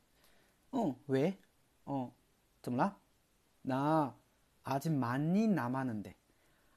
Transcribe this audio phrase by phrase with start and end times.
[0.71, 1.37] 嗯，喂，
[1.85, 2.13] 哦，
[2.63, 2.97] 怎么了？
[3.63, 4.15] 那。
[4.67, 6.17] 아직많이남았는 데，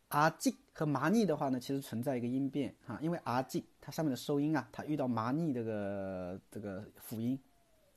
[0.09, 7.39] 아직和많이的话呢，其实存在一个音变哈，因为아직它上面的收音啊，它遇到많이这个这个辅音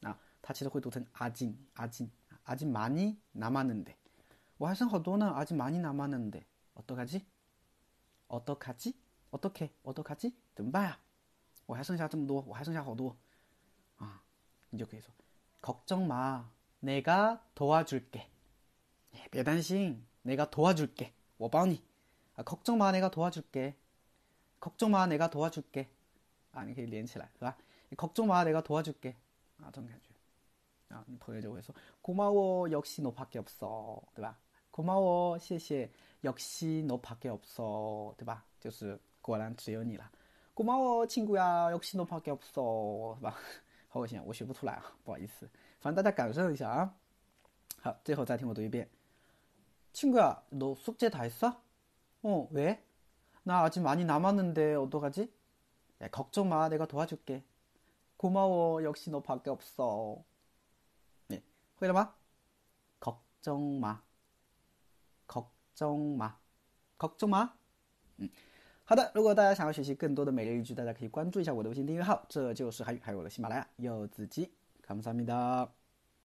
[0.00, 3.95] 啊，它其实会读成아직아직아직많이남았는 데，
[4.59, 7.25] 我还剩好多呢，아직많이남았는 데， 어떡하 지？
[8.28, 8.95] 어떡하 지？
[9.31, 9.71] 어떡 해？
[9.83, 10.34] 어떡하 지？
[10.55, 10.99] 怎么办呀？
[11.67, 13.17] 我还剩下这么多，我还剩下好多
[13.97, 14.23] 啊，
[14.71, 15.12] 你就可以说
[15.61, 18.28] 걱정마내가도와줄 게。
[19.31, 21.83] 别担心，내가도와줄 게， 我帮你。
[22.34, 23.75] 啊，걱정마내가도와줄 게，
[24.61, 25.89] 걱정마내가도와줄 게。
[26.53, 27.56] 啊，你可以连起来，是吧？
[27.97, 29.15] 걱정마내가도와줄 게。
[29.61, 30.09] 啊，这种感觉。
[30.95, 34.39] 啊，你朋友就会说，고마워역시너밖에없 어， 对吧？
[34.77, 35.91] 고마워谢谢，
[36.23, 38.45] 역시너밖에없 어， 对吧？
[38.61, 40.11] 就是果然只有你了。
[40.55, 43.37] 고마워친구야역시너밖에없 어， 是吧？
[43.89, 45.49] 好恶心，我学不出来啊，不好意思。
[45.81, 46.95] 反正大家感受一下啊。
[47.83, 48.89] 好，最后再听我读一遍。
[49.93, 51.61] 친구야, 너 숙제 다 했어?
[52.23, 52.83] 어, 왜?
[53.43, 55.31] 나 아직 많이 남았는데 어떡하지?
[56.00, 57.44] 야, 걱정 마, 내가 도와줄게.
[58.17, 60.23] 고마워, 역시 너밖에 없어.
[61.29, 61.43] 네,
[61.76, 62.14] 会了吗?
[63.00, 64.00] 걱정 마,
[65.26, 66.32] 걱정 마,
[66.99, 67.50] 걱정 마.
[68.19, 68.29] 嗯，
[68.85, 74.50] 好的，如果大家想要学习更多的每日一句，大家可以关注一下我的微信订阅号，这就是韩语，还有我的喜马拉雅柚子鸡，
[74.87, 75.69] 감사합니다